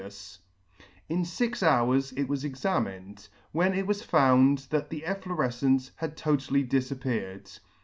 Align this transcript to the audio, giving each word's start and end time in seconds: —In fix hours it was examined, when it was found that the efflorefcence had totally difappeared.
—In 1.13 1.23
fix 1.25 1.61
hours 1.61 2.11
it 2.13 2.27
was 2.27 2.43
examined, 2.43 3.27
when 3.51 3.75
it 3.75 3.85
was 3.85 4.01
found 4.01 4.65
that 4.71 4.89
the 4.89 5.03
efflorefcence 5.05 5.91
had 5.97 6.17
totally 6.17 6.63
difappeared. 6.63 7.59